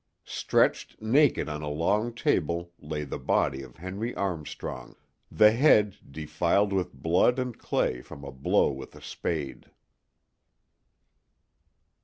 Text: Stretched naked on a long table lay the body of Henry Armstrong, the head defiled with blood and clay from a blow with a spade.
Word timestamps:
Stretched 0.25 0.99
naked 0.99 1.47
on 1.47 1.61
a 1.61 1.69
long 1.69 2.11
table 2.11 2.71
lay 2.79 3.03
the 3.03 3.19
body 3.19 3.61
of 3.61 3.75
Henry 3.77 4.15
Armstrong, 4.15 4.95
the 5.29 5.51
head 5.51 5.95
defiled 6.09 6.73
with 6.73 6.91
blood 6.91 7.37
and 7.37 7.55
clay 7.59 8.01
from 8.01 8.23
a 8.23 8.31
blow 8.31 8.71
with 8.71 8.95
a 8.95 9.01
spade. 9.03 9.67